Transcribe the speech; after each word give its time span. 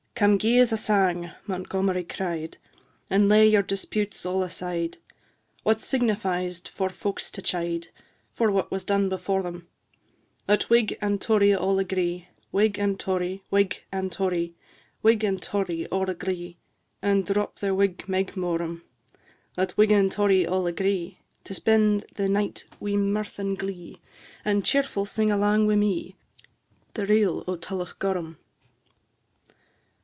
I. 0.01 0.23
Come 0.25 0.37
gie 0.37 0.59
's 0.59 0.71
a 0.71 0.77
sang, 0.77 1.31
Montgomery 1.47 2.03
cried, 2.03 2.59
And 3.09 3.27
lay 3.27 3.47
your 3.47 3.63
disputes 3.63 4.23
all 4.23 4.43
aside, 4.43 4.99
What 5.63 5.81
signifies 5.81 6.59
't 6.59 6.69
for 6.71 6.89
folks 6.91 7.31
to 7.31 7.41
chide 7.41 7.87
For 8.29 8.51
what 8.51 8.69
was 8.69 8.83
done 8.85 9.09
before 9.09 9.41
them: 9.41 9.67
Let 10.47 10.69
Whig 10.69 10.95
and 11.01 11.19
Tory 11.19 11.55
all 11.55 11.79
agree, 11.79 12.27
Whig 12.51 12.77
and 12.77 12.99
Tory, 12.99 13.41
Whig 13.49 13.81
and 13.91 14.11
Tory, 14.11 14.53
Whig 15.01 15.23
and 15.23 15.41
Tory 15.41 15.87
all 15.87 16.07
agree, 16.07 16.59
To 17.01 17.23
drop 17.23 17.57
their 17.57 17.73
Whig 17.73 18.07
mig 18.07 18.37
morum; 18.37 18.83
Let 19.57 19.71
Whig 19.75 19.89
and 19.89 20.11
Tory 20.11 20.45
all 20.45 20.67
agree 20.67 21.17
To 21.45 21.55
spend 21.55 22.05
the 22.13 22.29
night 22.29 22.65
wi' 22.79 22.95
mirth 22.95 23.39
and 23.39 23.57
glee, 23.57 23.99
And 24.45 24.63
cheerful 24.63 25.07
sing 25.07 25.31
alang 25.31 25.65
wi' 25.65 25.77
me 25.77 26.15
The 26.93 27.07
Reel 27.07 27.43
o' 27.47 27.57
Tullochgorum. 27.57 28.37